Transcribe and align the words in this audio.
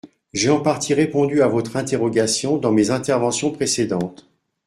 J’ai 0.33 0.49
en 0.49 0.59
partie 0.61 0.95
répondu 0.95 1.43
à 1.43 1.47
votre 1.47 1.75
interrogation 1.75 2.57
dans 2.57 2.71
mes 2.71 2.89
interventions 2.89 3.51
précédentes. 3.51 4.27